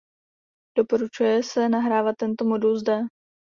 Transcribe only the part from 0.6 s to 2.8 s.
Doporučuje se nahrávat tento modul